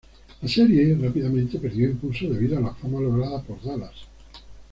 [0.41, 4.07] La serie rápidamente perdió impulso debido a la fama lograda por "Dallas".